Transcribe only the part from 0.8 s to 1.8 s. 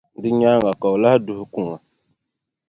ka o lahi duhi kuŋa.